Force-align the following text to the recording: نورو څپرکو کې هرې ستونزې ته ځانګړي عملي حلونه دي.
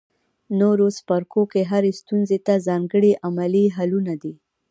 نورو 0.59 0.87
څپرکو 0.97 1.41
کې 1.51 1.61
هرې 1.71 1.91
ستونزې 1.99 2.37
ته 2.45 2.53
ځانګړي 2.67 3.11
عملي 3.27 3.65
حلونه 3.77 4.13
دي. 4.21 4.33